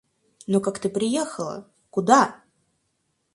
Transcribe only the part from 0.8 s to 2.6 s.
приехала, куда?